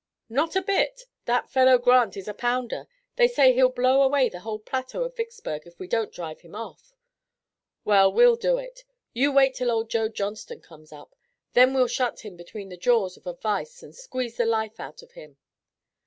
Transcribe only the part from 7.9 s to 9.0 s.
we'll do it.